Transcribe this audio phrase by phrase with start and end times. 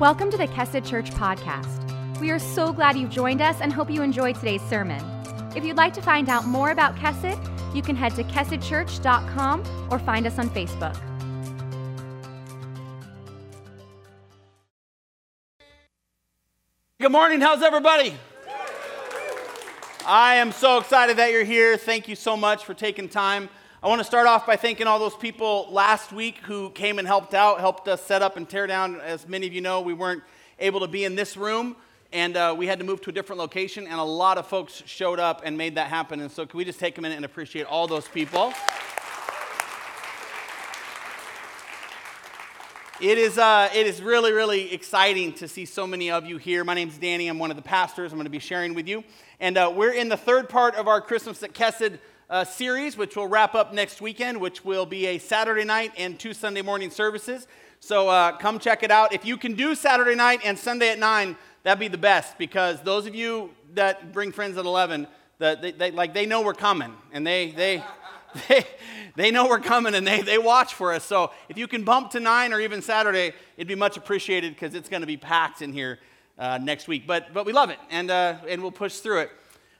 [0.00, 2.20] Welcome to the Kesed Church podcast.
[2.20, 5.04] We are so glad you've joined us and hope you enjoyed today's sermon.
[5.56, 7.36] If you'd like to find out more about Kesed,
[7.74, 10.96] you can head to kesedchurch.com or find us on Facebook.
[17.00, 17.40] Good morning.
[17.40, 18.14] How's everybody?
[20.06, 21.76] I am so excited that you're here.
[21.76, 23.48] Thank you so much for taking time.
[23.80, 27.06] I want to start off by thanking all those people last week who came and
[27.06, 29.00] helped out, helped us set up and tear down.
[29.00, 30.24] As many of you know, we weren't
[30.58, 31.76] able to be in this room,
[32.12, 34.82] and uh, we had to move to a different location, and a lot of folks
[34.86, 36.18] showed up and made that happen.
[36.18, 38.52] And so, can we just take a minute and appreciate all those people?
[43.00, 46.64] It is, uh, it is really, really exciting to see so many of you here.
[46.64, 47.28] My name is Danny.
[47.28, 48.10] I'm one of the pastors.
[48.10, 49.04] I'm going to be sharing with you.
[49.38, 53.16] And uh, we're in the third part of our Christmas at Kesed uh, series, which
[53.16, 56.90] will wrap up next weekend, which will be a Saturday night and two Sunday morning
[56.90, 57.46] services.
[57.80, 59.12] So uh, come check it out.
[59.12, 62.82] If you can do Saturday night and Sunday at 9, that'd be the best because
[62.82, 65.06] those of you that bring friends at 11,
[65.38, 67.84] the, they, they, like they know we're coming and they, they,
[68.48, 68.64] they,
[69.16, 71.04] they know we're coming and they, they watch for us.
[71.04, 74.74] So if you can bump to 9 or even Saturday, it'd be much appreciated because
[74.74, 75.98] it's going to be packed in here
[76.38, 77.06] uh, next week.
[77.06, 79.30] But, but we love it and, uh, and we'll push through it.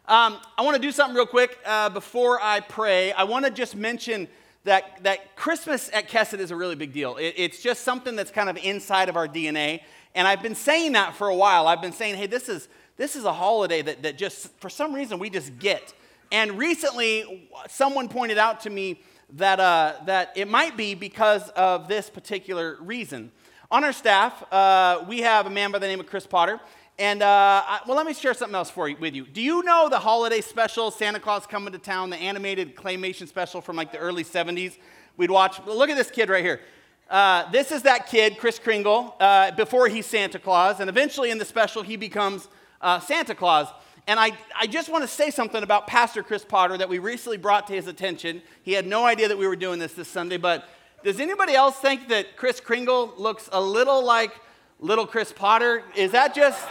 [0.09, 3.13] Um, I want to do something real quick uh, before I pray.
[3.13, 4.27] I want to just mention
[4.65, 7.19] that, that Christmas at Kesed is a really big deal.
[7.19, 9.83] It, it's just something that's kind of inside of our DNA.
[10.15, 11.69] And I've been saying that for a while.
[11.69, 14.95] I've been saying, hey, this is, this is a holiday that, that just, for some
[14.95, 15.93] reason, we just get.
[16.33, 19.03] And recently, someone pointed out to me
[19.35, 23.31] that, uh, that it might be because of this particular reason.
[23.71, 26.59] On our staff, uh, we have a man by the name of Chris Potter.
[27.01, 29.25] And uh, I, well, let me share something else for you, with you.
[29.25, 33.61] Do you know the holiday special, Santa Claus Coming to Town, the animated claymation special
[33.61, 34.79] from like the early 70s?
[35.17, 35.65] We'd watch.
[35.65, 36.61] Look at this kid right here.
[37.09, 40.81] Uh, this is that kid, Kris Kringle, uh, before he's Santa Claus.
[40.81, 42.49] And eventually in the special, he becomes
[42.81, 43.69] uh, Santa Claus.
[44.09, 47.37] And I, I just want to say something about Pastor Chris Potter that we recently
[47.37, 48.43] brought to his attention.
[48.65, 50.69] He had no idea that we were doing this this Sunday, but
[51.05, 54.33] does anybody else think that Kris Kringle looks a little like
[54.81, 55.83] little Chris Potter?
[55.95, 56.67] Is that just.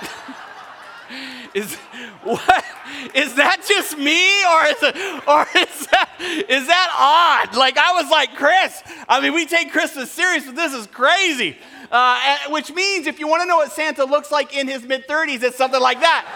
[1.54, 1.74] is
[2.22, 2.64] what
[3.14, 4.96] is that just me or is it
[5.26, 6.10] or is that
[6.48, 7.56] is that odd?
[7.56, 11.56] Like i was like chris i mean we take christmas serious but this is crazy.
[11.90, 15.42] Uh, which means if you want to know what santa looks like in his mid-30s
[15.42, 16.26] it's something like that.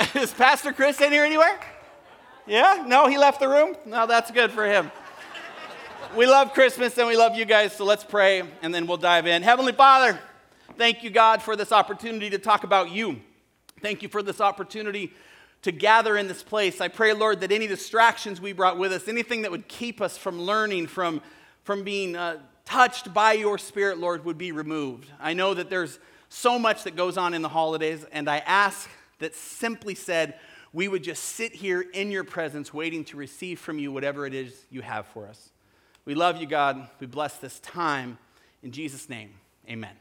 [0.14, 1.60] Is pastor chris in here anywhere?
[2.48, 2.84] Yeah?
[2.88, 3.76] No he left the room?
[3.86, 4.90] No that's good for him
[6.16, 9.26] we love christmas and we love you guys so let's pray and then we'll dive
[9.26, 10.18] in heavenly father
[10.80, 13.20] Thank you, God, for this opportunity to talk about you.
[13.82, 15.12] Thank you for this opportunity
[15.60, 16.80] to gather in this place.
[16.80, 20.16] I pray, Lord, that any distractions we brought with us, anything that would keep us
[20.16, 21.20] from learning, from,
[21.64, 25.10] from being uh, touched by your Spirit, Lord, would be removed.
[25.20, 25.98] I know that there's
[26.30, 28.88] so much that goes on in the holidays, and I ask
[29.18, 30.38] that simply said,
[30.72, 34.32] we would just sit here in your presence, waiting to receive from you whatever it
[34.32, 35.50] is you have for us.
[36.10, 36.88] We love you, God.
[36.98, 38.18] We bless this time.
[38.64, 39.30] In Jesus' name,
[39.68, 39.92] amen.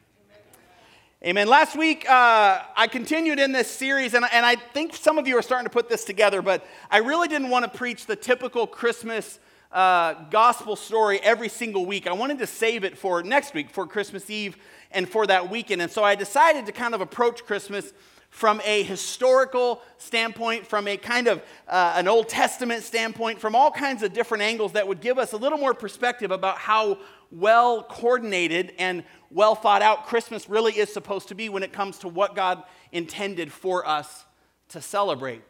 [1.23, 1.47] Amen.
[1.47, 5.37] Last week, uh, I continued in this series, and, and I think some of you
[5.37, 8.65] are starting to put this together, but I really didn't want to preach the typical
[8.65, 9.37] Christmas
[9.71, 12.07] uh, gospel story every single week.
[12.07, 14.57] I wanted to save it for next week, for Christmas Eve,
[14.89, 15.79] and for that weekend.
[15.79, 17.93] And so I decided to kind of approach Christmas
[18.29, 23.71] from a historical standpoint, from a kind of uh, an Old Testament standpoint, from all
[23.71, 26.99] kinds of different angles that would give us a little more perspective about how
[27.31, 31.99] well coordinated and well thought out Christmas really is supposed to be when it comes
[31.99, 34.25] to what God intended for us
[34.69, 35.41] to celebrate.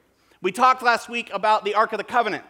[0.41, 2.43] We talked last week about the Ark of the Covenant.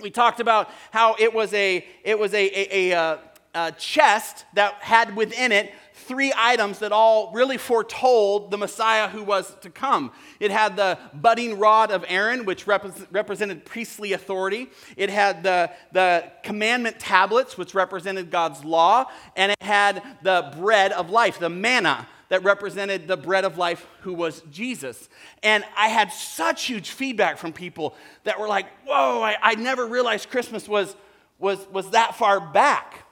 [0.00, 3.18] We talked about how it was a, it was a, a, a, uh,
[3.54, 9.22] a chest that had within it three items that all really foretold the Messiah who
[9.22, 10.12] was to come.
[10.40, 14.68] It had the budding rod of Aaron, which represented priestly authority.
[14.96, 19.06] It had the, the commandment tablets, which represented God's law.
[19.36, 23.86] And it had the bread of life, the manna that represented the bread of life
[24.02, 25.08] who was Jesus.
[25.42, 27.94] And I had such huge feedback from people
[28.24, 30.94] that were like, whoa, I, I never realized Christmas was,
[31.38, 33.06] was, was that far back.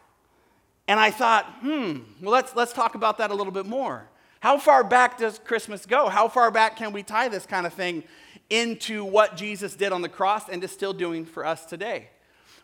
[0.88, 4.08] And I thought, hmm, well, let's, let's talk about that a little bit more.
[4.40, 6.08] How far back does Christmas go?
[6.08, 8.04] How far back can we tie this kind of thing
[8.50, 12.10] into what Jesus did on the cross and is still doing for us today?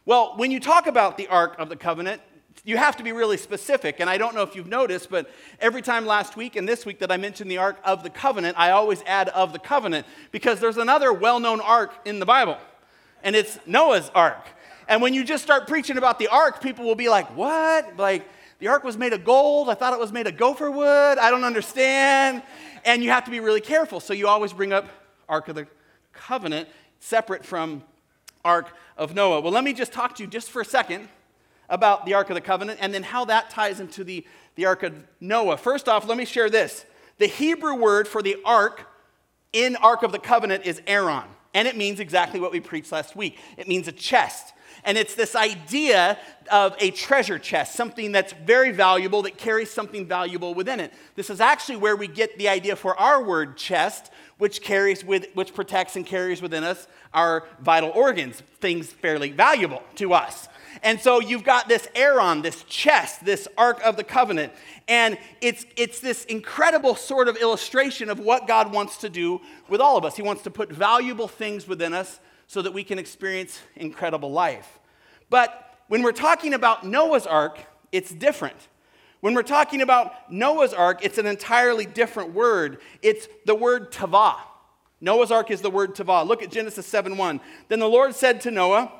[0.04, 2.20] Well, when you talk about the Ark of the Covenant,
[2.64, 4.00] you have to be really specific.
[4.00, 5.30] And I don't know if you've noticed, but
[5.60, 8.56] every time last week and this week that I mention the Ark of the Covenant,
[8.58, 12.58] I always add of the covenant because there's another well known ark in the Bible,
[13.22, 14.46] and it's Noah's Ark.
[14.92, 17.96] And when you just start preaching about the ark, people will be like, what?
[17.96, 18.28] Like,
[18.58, 19.70] the ark was made of gold.
[19.70, 21.16] I thought it was made of gopher wood.
[21.16, 22.42] I don't understand.
[22.84, 24.00] And you have to be really careful.
[24.00, 24.86] So you always bring up
[25.30, 25.66] Ark of the
[26.12, 26.68] Covenant
[27.00, 27.82] separate from
[28.44, 29.40] Ark of Noah.
[29.40, 31.08] Well, let me just talk to you just for a second
[31.70, 34.82] about the Ark of the Covenant and then how that ties into the, the Ark
[34.82, 34.92] of
[35.22, 35.56] Noah.
[35.56, 36.84] First off, let me share this.
[37.16, 38.86] The Hebrew word for the ark
[39.54, 41.24] in Ark of the Covenant is aron,
[41.54, 43.38] and it means exactly what we preached last week.
[43.56, 44.52] It means a chest.
[44.84, 46.18] And it's this idea
[46.50, 50.92] of a treasure chest, something that's very valuable, that carries something valuable within it.
[51.14, 55.26] This is actually where we get the idea for our word chest, which carries with
[55.34, 60.48] which protects and carries within us our vital organs, things fairly valuable to us.
[60.82, 64.52] And so you've got this aron, this chest, this Ark of the Covenant.
[64.88, 69.80] And it's, it's this incredible sort of illustration of what God wants to do with
[69.80, 70.16] all of us.
[70.16, 72.20] He wants to put valuable things within us
[72.52, 74.78] so that we can experience incredible life.
[75.30, 77.58] But when we're talking about Noah's Ark,
[77.92, 78.68] it's different.
[79.20, 82.76] When we're talking about Noah's Ark, it's an entirely different word.
[83.00, 84.36] It's the word tavah.
[85.00, 86.26] Noah's Ark is the word tavah.
[86.26, 87.40] Look at Genesis 7 1.
[87.68, 88.92] Then the Lord said to Noah,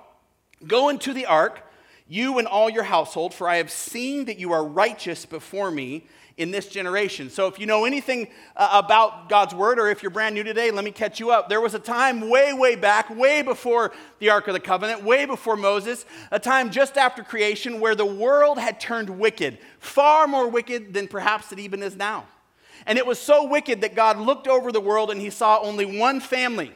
[0.67, 1.61] Go into the ark,
[2.09, 6.07] you and all your household, for I have seen that you are righteous before me
[6.37, 7.31] in this generation.
[7.31, 10.70] So, if you know anything uh, about God's word, or if you're brand new today,
[10.70, 11.49] let me catch you up.
[11.49, 15.25] There was a time way, way back, way before the Ark of the Covenant, way
[15.25, 20.49] before Moses, a time just after creation where the world had turned wicked, far more
[20.49, 22.26] wicked than perhaps it even is now.
[22.87, 25.99] And it was so wicked that God looked over the world and he saw only
[25.99, 26.73] one family.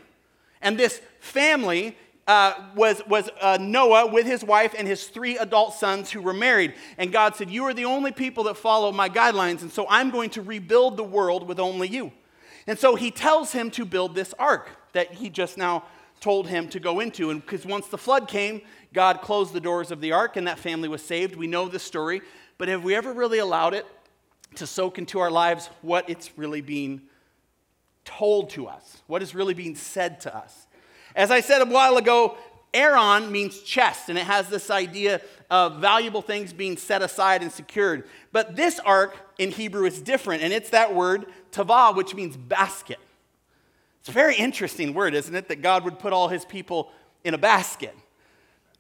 [0.62, 1.96] And this family
[2.26, 6.32] uh, was, was uh, Noah with his wife and his three adult sons who were
[6.32, 6.74] married.
[6.98, 10.10] And God said, You are the only people that follow my guidelines, and so I'm
[10.10, 12.12] going to rebuild the world with only you.
[12.66, 15.84] And so he tells him to build this ark that he just now
[16.20, 17.30] told him to go into.
[17.30, 18.62] And because once the flood came,
[18.92, 21.36] God closed the doors of the ark and that family was saved.
[21.36, 22.22] We know the story.
[22.58, 23.86] But have we ever really allowed it
[24.56, 27.02] to soak into our lives what it's really being
[28.04, 30.65] told to us, what is really being said to us?
[31.16, 32.36] As I said a while ago,
[32.74, 37.50] aron means chest, and it has this idea of valuable things being set aside and
[37.50, 38.06] secured.
[38.32, 42.98] But this ark in Hebrew is different, and it's that word tavah, which means basket.
[44.00, 45.48] It's a very interesting word, isn't it?
[45.48, 46.92] That God would put all his people
[47.24, 47.96] in a basket.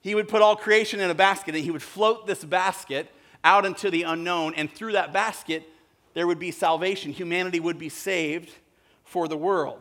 [0.02, 3.10] He would put all creation in a basket, and he would float this basket
[3.42, 5.62] out into the unknown, and through that basket,
[6.12, 7.12] there would be salvation.
[7.12, 8.52] Humanity would be saved
[9.04, 9.80] for the world.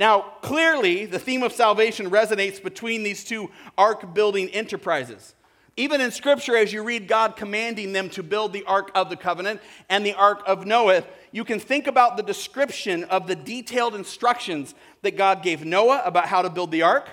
[0.00, 5.34] Now, clearly, the theme of salvation resonates between these two ark building enterprises.
[5.76, 9.16] Even in Scripture, as you read God commanding them to build the Ark of the
[9.16, 9.60] Covenant
[9.90, 14.74] and the Ark of Noah, you can think about the description of the detailed instructions
[15.02, 17.06] that God gave Noah about how to build the Ark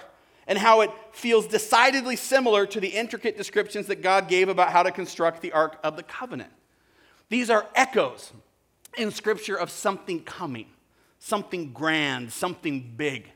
[0.48, 4.84] and how it feels decidedly similar to the intricate descriptions that God gave about how
[4.84, 6.52] to construct the Ark of the Covenant.
[7.28, 8.32] These are echoes
[8.98, 10.68] in Scripture of something coming
[11.20, 13.28] something grand, something big.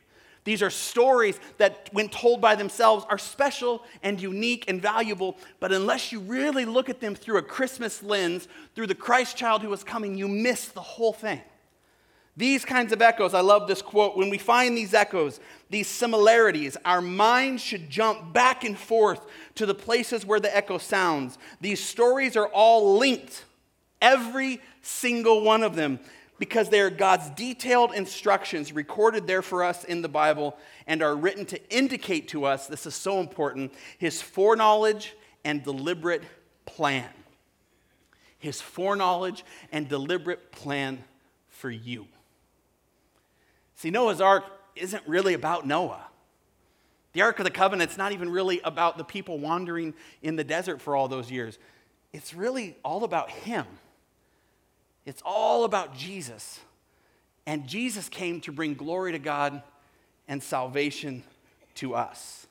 [0.44, 5.72] These are stories that, when told by themselves, are special and unique and valuable, but
[5.72, 9.72] unless you really look at them through a Christmas lens, through the Christ child who
[9.72, 11.42] is coming, you miss the whole thing.
[12.36, 14.18] These kinds of echoes, I love this quote.
[14.18, 15.40] When we find these echoes,
[15.70, 20.80] these similarities, our minds should jump back and forth to the places where the echo
[20.80, 21.38] sounds.
[21.60, 23.46] These stories are all linked,
[24.02, 26.00] every single one of them
[26.42, 30.58] because they are God's detailed instructions recorded there for us in the Bible
[30.88, 35.14] and are written to indicate to us this is so important his foreknowledge
[35.46, 36.24] and deliberate
[36.66, 37.08] plan.
[38.40, 41.04] His foreknowledge and deliberate plan
[41.48, 42.08] for you.
[43.76, 44.46] See, Noah's Ark
[44.76, 46.08] isn't really about Noah.
[47.14, 49.94] The Ark of the Covenant's not even really about the people wandering
[50.24, 51.60] in the desert for all those years.
[52.14, 53.68] It's really all about him.
[55.06, 56.60] It's all about Jesus.
[57.46, 59.64] And Jesus came to bring glory to God
[60.28, 61.24] and salvation
[61.76, 62.48] to us.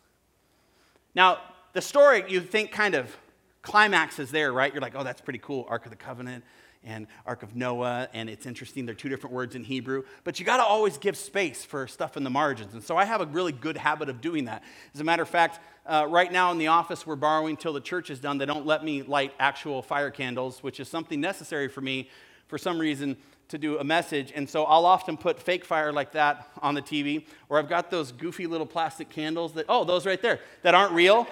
[1.14, 1.38] Now,
[1.72, 3.16] the story you think kind of
[3.62, 4.72] climaxes there, right?
[4.72, 5.66] You're like, oh, that's pretty cool.
[5.68, 6.44] Ark of the Covenant
[6.82, 8.86] and Ark of Noah, and it's interesting.
[8.86, 12.16] They're two different words in Hebrew, but you got to always give space for stuff
[12.16, 12.72] in the margins.
[12.72, 14.62] And so I have a really good habit of doing that.
[14.94, 17.82] As a matter of fact, uh, right now in the office, we're borrowing till the
[17.82, 18.38] church is done.
[18.38, 22.08] They don't let me light actual fire candles, which is something necessary for me
[22.50, 23.16] for some reason
[23.48, 24.32] to do a message.
[24.34, 27.90] And so I'll often put fake fire like that on the TV, or I've got
[27.90, 31.26] those goofy little plastic candles that, oh, those right there, that aren't real.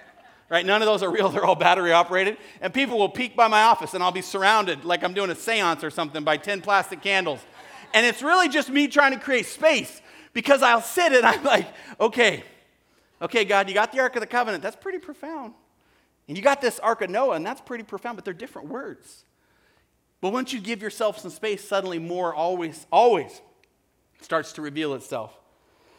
[0.50, 0.64] right?
[0.64, 2.38] None of those are real, they're all battery operated.
[2.60, 5.34] And people will peek by my office and I'll be surrounded like I'm doing a
[5.34, 7.40] seance or something by 10 plastic candles.
[7.92, 10.00] And it's really just me trying to create space
[10.32, 11.66] because I'll sit and I'm like,
[12.00, 12.44] okay,
[13.20, 14.62] okay, God, you got the Ark of the Covenant.
[14.62, 15.54] That's pretty profound.
[16.28, 19.24] And you got this Ark of Noah, and that's pretty profound, but they're different words.
[20.20, 23.40] But once you give yourself some space, suddenly more always, always
[24.20, 25.38] starts to reveal itself.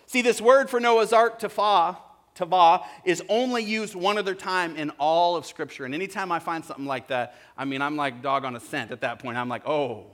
[0.05, 1.97] See, this word for Noah's Ark, tafah,
[2.35, 5.85] tava is only used one other time in all of Scripture.
[5.85, 8.91] And anytime I find something like that, I mean, I'm like dog on a scent
[8.91, 9.37] at that point.
[9.37, 10.07] I'm like, oh,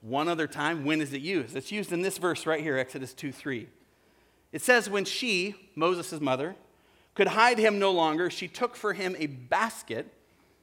[0.00, 0.84] one other time?
[0.84, 1.56] When is it used?
[1.56, 3.68] It's used in this verse right here, Exodus 2 3.
[4.52, 6.56] It says, When she, Moses' mother,
[7.14, 10.12] could hide him no longer, she took for him a basket,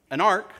[0.10, 0.54] an ark,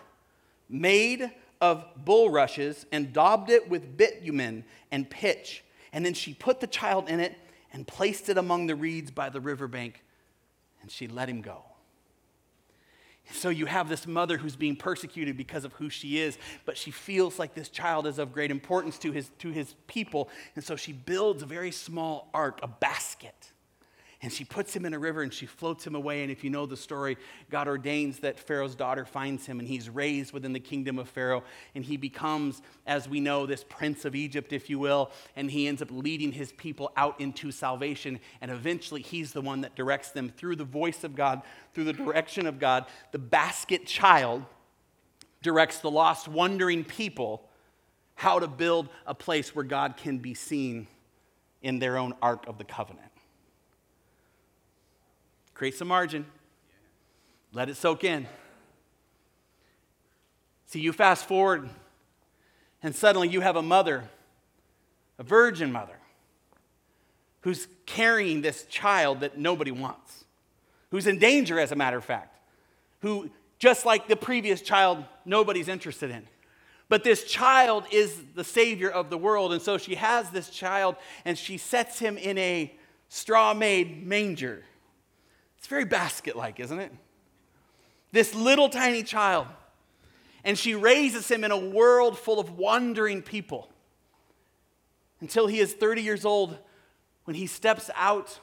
[0.70, 1.32] made
[1.64, 5.64] of bulrushes, and daubed it with bitumen and pitch.
[5.94, 7.38] And then she put the child in it
[7.72, 10.04] and placed it among the reeds by the riverbank,
[10.82, 11.64] and she let him go.
[13.32, 16.92] So you have this mother who's being persecuted because of who she is, but she
[16.92, 20.28] feels like this child is of great importance to his, to his people.
[20.56, 23.53] And so she builds a very small ark, a basket
[24.24, 26.24] and she puts him in a river and she floats him away.
[26.24, 27.18] And if you know the story,
[27.52, 31.44] God ordains that Pharaoh's daughter finds him and he's raised within the kingdom of Pharaoh.
[31.76, 35.12] And he becomes, as we know, this prince of Egypt, if you will.
[35.36, 38.18] And he ends up leading his people out into salvation.
[38.40, 41.42] And eventually, he's the one that directs them through the voice of God,
[41.74, 42.86] through the direction of God.
[43.12, 44.46] The basket child
[45.42, 47.50] directs the lost, wandering people
[48.16, 50.88] how to build a place where God can be seen
[51.62, 53.13] in their own ark of the covenant.
[55.54, 56.26] Create some margin.
[57.52, 58.28] Let it soak in.
[60.66, 61.70] See, you fast forward,
[62.82, 64.10] and suddenly you have a mother,
[65.20, 65.98] a virgin mother,
[67.42, 70.26] who's carrying this child that nobody wants,
[70.90, 72.40] who's in danger, as a matter of fact,
[73.02, 73.30] who,
[73.60, 76.26] just like the previous child, nobody's interested in.
[76.90, 80.96] But this child is the savior of the world, and so she has this child
[81.26, 82.74] and she sets him in a
[83.10, 84.64] straw made manger.
[85.64, 86.92] It's very basket like, isn't it?
[88.12, 89.48] This little tiny child.
[90.44, 93.70] And she raises him in a world full of wandering people
[95.22, 96.58] until he is 30 years old
[97.24, 98.42] when he steps out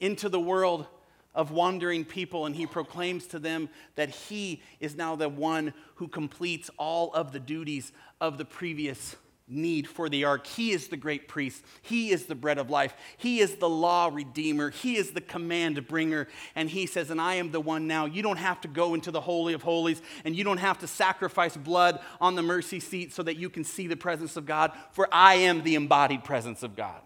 [0.00, 0.86] into the world
[1.34, 6.08] of wandering people and he proclaims to them that he is now the one who
[6.08, 10.46] completes all of the duties of the previous need for the ark.
[10.46, 11.62] He is the great priest.
[11.82, 12.94] He is the bread of life.
[13.18, 14.70] He is the law redeemer.
[14.70, 16.28] He is the command bringer.
[16.54, 18.06] And he says, And I am the one now.
[18.06, 20.86] You don't have to go into the Holy of Holies and you don't have to
[20.86, 24.72] sacrifice blood on the mercy seat so that you can see the presence of God,
[24.92, 27.02] for I am the embodied presence of God.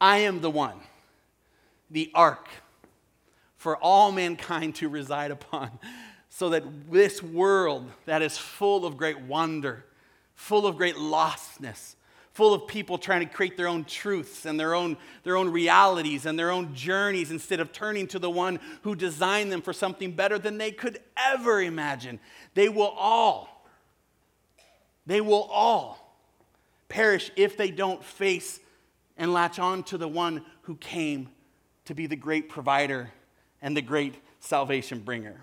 [0.00, 0.78] I am the one,
[1.90, 2.48] the ark
[3.56, 5.70] for all mankind to reside upon,
[6.28, 9.84] so that this world that is full of great wonder
[10.36, 11.96] full of great lostness,
[12.32, 16.26] full of people trying to create their own truths and their own, their own realities
[16.26, 20.12] and their own journeys instead of turning to the one who designed them for something
[20.12, 22.20] better than they could ever imagine.
[22.54, 23.66] They will all,
[25.06, 26.14] they will all
[26.88, 28.60] perish if they don't face
[29.16, 31.30] and latch on to the one who came
[31.86, 33.10] to be the great provider
[33.62, 35.40] and the great salvation bringer.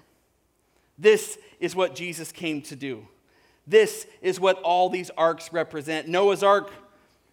[1.00, 3.08] This is what Jesus came to do.
[3.66, 6.08] This is what all these arks represent.
[6.08, 6.72] Noah's ark,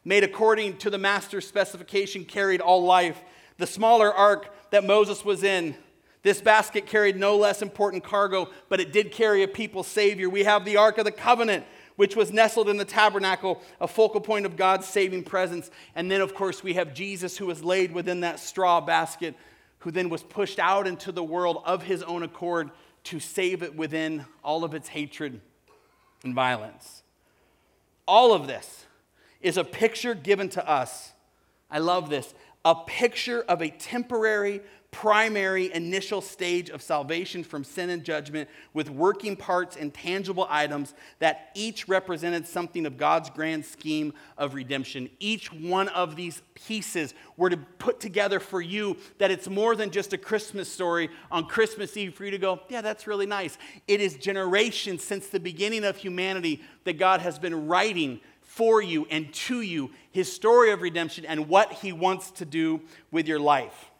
[0.05, 3.21] made according to the master's specification, carried all life.
[3.59, 5.77] The smaller ark that Moses was in,
[6.23, 10.29] this basket carried no less important cargo, but it did carry a people's savior.
[10.29, 11.65] We have the ark of the covenant,
[11.97, 15.71] which was nestled in the tabernacle, a focal point of God's saving presence.
[15.95, 19.35] And then, of course, we have Jesus who was laid within that straw basket,
[19.79, 22.71] who then was pushed out into the world of his own accord
[23.05, 25.41] to save it within all of its hatred
[26.25, 27.03] and violence.
[28.07, 28.87] All of this
[29.41, 31.13] is a picture given to us.
[31.71, 32.35] I love this
[32.65, 34.61] a picture of a temporary
[34.91, 40.95] primary initial stage of salvation from sin and judgment with working parts and tangible items
[41.21, 45.09] that each represented something of God's grand scheme of redemption.
[45.21, 49.91] Each one of these pieces were to put together for you that it's more than
[49.91, 53.59] just a Christmas story on Christmas Eve for you to go, yeah, that's really nice.
[53.87, 59.07] It is generations since the beginning of humanity that God has been writing for you
[59.11, 62.81] and to you his story of redemption and what he wants to do
[63.13, 63.91] with your life.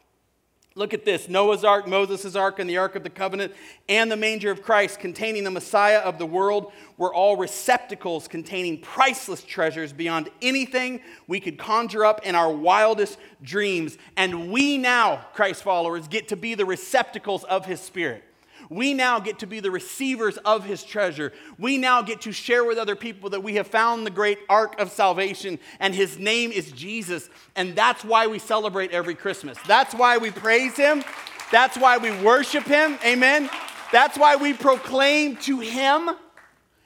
[0.77, 3.53] Look at this Noah's ark, Moses' ark, and the ark of the covenant,
[3.89, 8.81] and the manger of Christ containing the Messiah of the world were all receptacles containing
[8.81, 13.99] priceless treasures beyond anything we could conjure up in our wildest dreams.
[14.17, 18.23] And we now, Christ followers, get to be the receptacles of his spirit.
[18.71, 21.33] We now get to be the receivers of his treasure.
[21.59, 24.81] We now get to share with other people that we have found the great ark
[24.81, 27.29] of salvation, and his name is Jesus.
[27.57, 29.59] And that's why we celebrate every Christmas.
[29.67, 31.03] That's why we praise him.
[31.51, 32.97] That's why we worship him.
[33.05, 33.51] Amen.
[33.91, 36.11] That's why we proclaim to him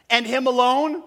[0.09, 1.03] and him alone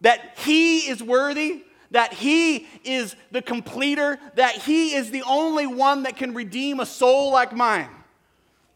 [0.00, 6.04] that he is worthy, that he is the completer, that he is the only one
[6.04, 7.90] that can redeem a soul like mine.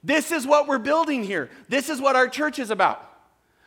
[0.02, 1.50] This is what we're building here.
[1.68, 3.02] This is what our church is about.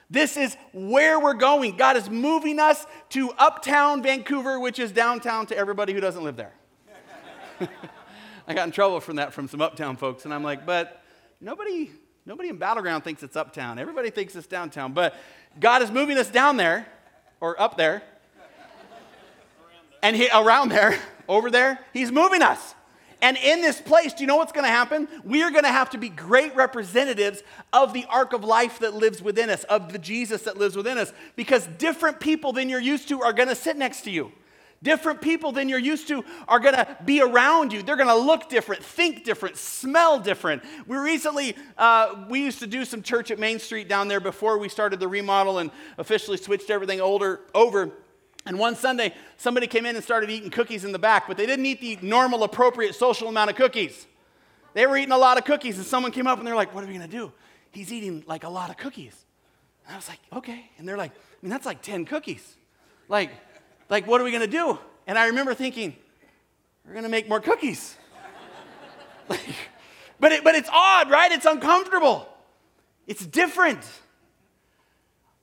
[0.09, 1.77] This is where we're going.
[1.77, 6.35] God is moving us to uptown Vancouver, which is downtown to everybody who doesn't live
[6.35, 6.53] there.
[8.47, 11.03] I got in trouble from that from some uptown folks, and I'm like, but
[11.39, 11.91] nobody,
[12.25, 13.77] nobody in Battle Ground thinks it's uptown.
[13.77, 14.93] Everybody thinks it's downtown.
[14.93, 15.15] But
[15.59, 16.87] God is moving us down there,
[17.39, 18.01] or up there,
[20.01, 21.79] and he, around there, over there.
[21.93, 22.73] He's moving us.
[23.21, 25.07] And in this place, do you know what's going to happen?
[25.23, 28.93] We are going to have to be great representatives of the ark of life that
[28.93, 32.79] lives within us, of the Jesus that lives within us, because different people than you're
[32.79, 34.31] used to are going to sit next to you.
[34.81, 37.83] Different people than you're used to are going to be around you.
[37.83, 40.63] They're going to look different, think different, smell different.
[40.87, 44.57] We recently, uh, we used to do some church at Main Street down there before
[44.57, 47.91] we started the remodel and officially switched everything older over.
[48.45, 51.45] And one Sunday, somebody came in and started eating cookies in the back, but they
[51.45, 54.07] didn't eat the normal, appropriate social amount of cookies.
[54.73, 56.83] They were eating a lot of cookies, and someone came up and they're like, What
[56.83, 57.31] are we gonna do?
[57.71, 59.25] He's eating like a lot of cookies.
[59.85, 60.69] And I was like, Okay.
[60.77, 62.55] And they're like, I mean, that's like 10 cookies.
[63.07, 63.31] Like,
[63.89, 64.77] like, what are we gonna do?
[65.07, 65.95] And I remember thinking,
[66.85, 67.97] We're gonna make more cookies.
[69.29, 69.41] like,
[70.19, 71.31] but, it, but it's odd, right?
[71.31, 72.27] It's uncomfortable.
[73.07, 73.83] It's different.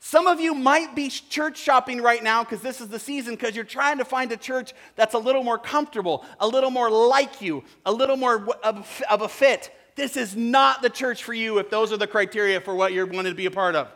[0.07, 3.57] Some of you might be church shopping right now because this is the season because
[3.57, 7.43] you're trying to find a church that's a little more comfortable, a little more like
[7.43, 9.77] you, a little more of a fit.
[9.97, 13.05] This is not the church for you if those are the criteria for what you're
[13.05, 13.89] wanting to be a part of.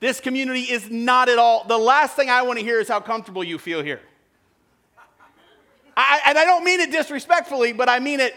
[0.00, 1.64] This community is not at all.
[1.66, 4.02] The last thing I want to hear is how comfortable you feel here.
[5.96, 8.34] I, and I don't mean it disrespectfully, but I mean it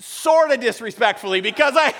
[0.00, 1.94] sort of disrespectfully because I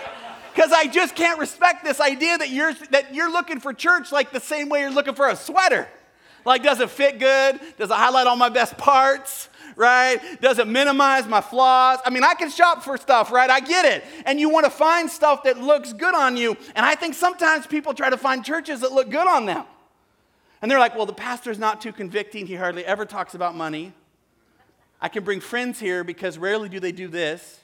[0.55, 4.33] because I just can't respect this idea that you're, that you're looking for church like
[4.33, 5.89] the same way you're looking for a sweater.
[6.45, 7.61] Like, does it fit good?
[7.79, 9.49] Does it highlight all my best parts?
[9.77, 10.19] Right?
[10.41, 12.01] Does it minimize my flaws?
[12.05, 13.49] I mean, I can shop for stuff, right?
[13.49, 14.05] I get it.
[14.27, 16.57] And you want to find stuff that looks good on you.
[16.75, 19.65] And I think sometimes people try to find churches that look good on them.
[20.61, 22.47] And they're like, well, the pastor's not too convicting.
[22.47, 23.93] He hardly ever talks about money.
[25.01, 27.61] I can bring friends here because rarely do they do this.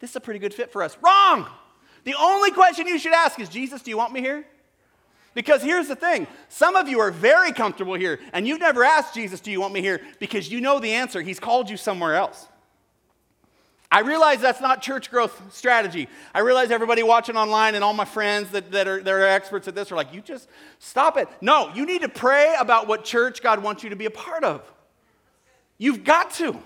[0.00, 0.96] This is a pretty good fit for us.
[1.02, 1.48] Wrong!
[2.08, 4.42] The only question you should ask is Jesus, do you want me here?
[5.34, 9.12] Because here's the thing some of you are very comfortable here, and you've never asked
[9.12, 10.00] Jesus, Do you want me here?
[10.18, 11.20] Because you know the answer.
[11.20, 12.48] He's called you somewhere else.
[13.92, 16.08] I realize that's not church growth strategy.
[16.32, 19.68] I realize everybody watching online and all my friends that, that, are, that are experts
[19.68, 21.28] at this are like, You just stop it.
[21.42, 24.44] No, you need to pray about what church God wants you to be a part
[24.44, 24.62] of.
[25.76, 26.58] You've got to.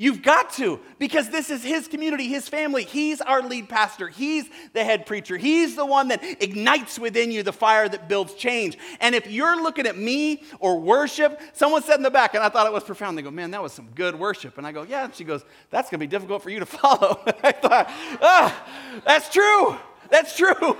[0.00, 2.84] You've got to, because this is his community, his family.
[2.84, 4.06] He's our lead pastor.
[4.06, 5.36] He's the head preacher.
[5.36, 8.78] He's the one that ignites within you the fire that builds change.
[9.00, 12.48] And if you're looking at me or worship, someone said in the back, and I
[12.48, 13.18] thought it was profound.
[13.18, 14.56] They go, Man, that was some good worship.
[14.56, 15.06] And I go, Yeah.
[15.06, 17.20] And she goes, That's going to be difficult for you to follow.
[17.42, 17.86] I thought,
[18.22, 18.66] Ah,
[19.04, 19.76] that's true.
[20.10, 20.76] That's true.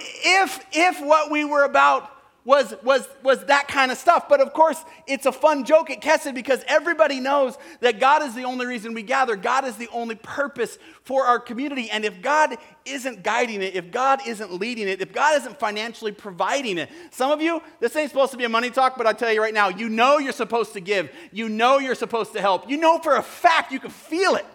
[0.00, 2.17] If, if what we were about
[2.48, 4.26] was, was, was that kind of stuff.
[4.26, 8.34] But of course, it's a fun joke at Kesed because everybody knows that God is
[8.34, 9.36] the only reason we gather.
[9.36, 11.90] God is the only purpose for our community.
[11.90, 12.56] And if God
[12.86, 17.30] isn't guiding it, if God isn't leading it, if God isn't financially providing it, some
[17.30, 19.52] of you, this ain't supposed to be a money talk, but I tell you right
[19.52, 21.10] now, you know you're supposed to give.
[21.30, 22.70] You know you're supposed to help.
[22.70, 24.46] You know for a fact you can feel it.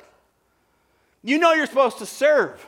[1.21, 2.65] You know you're supposed to serve.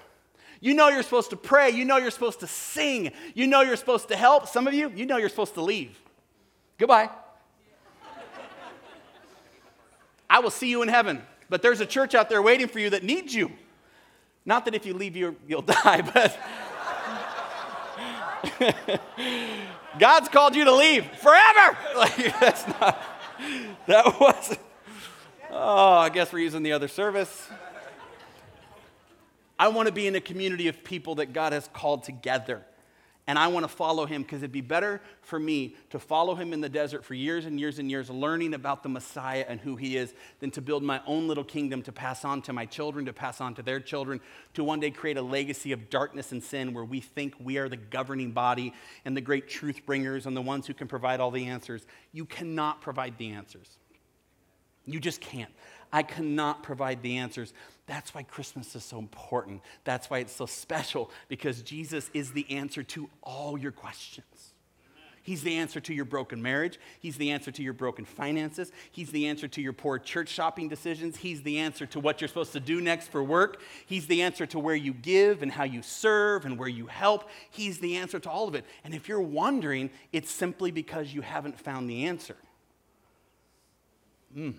[0.65, 1.69] You know you're supposed to pray.
[1.69, 3.11] You know you're supposed to sing.
[3.35, 4.47] You know you're supposed to help.
[4.47, 5.95] Some of you, you know you're supposed to leave.
[6.79, 7.11] Goodbye.
[10.27, 11.21] I will see you in heaven.
[11.51, 13.51] But there's a church out there waiting for you that needs you.
[14.43, 16.35] Not that if you leave, you you'll die, but
[19.99, 21.77] God's called you to leave forever.
[21.95, 22.99] Like, that's not,
[23.85, 24.59] that wasn't.
[25.51, 27.47] Oh, I guess we're using the other service.
[29.57, 32.63] I want to be in a community of people that God has called together.
[33.27, 36.53] And I want to follow him because it'd be better for me to follow him
[36.53, 39.75] in the desert for years and years and years, learning about the Messiah and who
[39.75, 43.05] he is, than to build my own little kingdom to pass on to my children,
[43.05, 44.21] to pass on to their children,
[44.53, 47.67] to one day create a legacy of darkness and sin where we think we are
[47.67, 48.73] the governing body
[49.05, 51.87] and the great truth bringers and the ones who can provide all the answers.
[52.11, 53.79] You cannot provide the answers.
[54.85, 55.51] You just can't.
[55.91, 57.53] I cannot provide the answers.
[57.87, 59.61] That's why Christmas is so important.
[59.83, 64.51] That's why it's so special, because Jesus is the answer to all your questions.
[65.25, 66.79] He's the answer to your broken marriage.
[66.99, 68.71] He's the answer to your broken finances.
[68.91, 71.17] He's the answer to your poor church shopping decisions.
[71.17, 73.59] He's the answer to what you're supposed to do next for work.
[73.87, 77.27] He's the answer to where you give and how you serve and where you help.
[77.49, 78.65] He's the answer to all of it.
[78.83, 82.37] And if you're wondering, it's simply because you haven't found the answer.
[84.37, 84.53] Mm.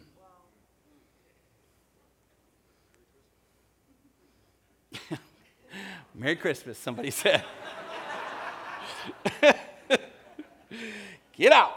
[6.15, 7.45] Merry Christmas, somebody said.
[11.37, 11.75] Get out.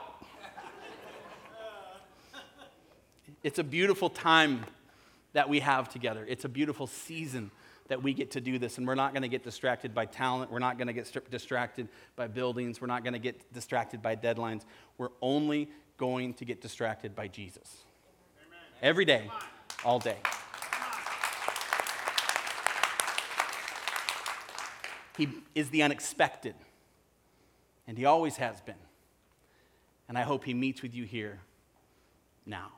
[3.43, 4.65] It's a beautiful time
[5.34, 6.25] that we have together.
[6.27, 7.51] It's a beautiful season
[7.88, 10.51] that we get to do this, and we're not going to get distracted by talent.
[10.51, 12.79] We're not going to get distracted by buildings.
[12.79, 14.63] We're not going to get distracted by deadlines.
[14.97, 17.84] We're only going to get distracted by Jesus.
[18.47, 18.60] Amen.
[18.82, 19.29] Every day,
[19.84, 20.17] all day.
[25.19, 26.55] He is the unexpected,
[27.86, 28.75] and He always has been.
[30.08, 31.41] And I hope He meets with you here
[32.45, 32.71] now.